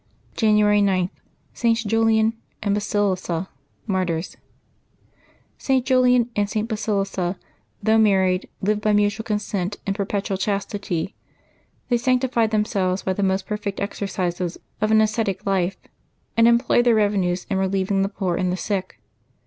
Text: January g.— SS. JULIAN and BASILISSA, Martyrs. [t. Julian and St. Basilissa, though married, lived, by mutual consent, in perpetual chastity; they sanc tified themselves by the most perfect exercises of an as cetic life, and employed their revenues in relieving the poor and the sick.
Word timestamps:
January 0.35 0.79
g.— 0.81 1.11
SS. 1.53 1.83
JULIAN 1.83 2.33
and 2.63 2.73
BASILISSA, 2.73 3.47
Martyrs. 3.85 4.35
[t. 5.59 5.79
Julian 5.79 6.27
and 6.35 6.49
St. 6.49 6.67
Basilissa, 6.67 7.37
though 7.83 7.99
married, 7.99 8.49
lived, 8.63 8.81
by 8.81 8.93
mutual 8.93 9.23
consent, 9.23 9.77
in 9.85 9.93
perpetual 9.93 10.37
chastity; 10.39 11.13
they 11.89 11.97
sanc 11.97 12.23
tified 12.23 12.49
themselves 12.49 13.03
by 13.03 13.13
the 13.13 13.21
most 13.21 13.45
perfect 13.45 13.79
exercises 13.79 14.57
of 14.81 14.89
an 14.89 15.01
as 15.01 15.11
cetic 15.15 15.45
life, 15.45 15.77
and 16.35 16.47
employed 16.47 16.85
their 16.85 16.95
revenues 16.95 17.45
in 17.47 17.57
relieving 17.59 18.01
the 18.01 18.09
poor 18.09 18.37
and 18.37 18.51
the 18.51 18.57
sick. 18.57 18.99